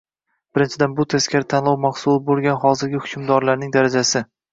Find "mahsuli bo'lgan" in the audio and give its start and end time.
1.83-2.57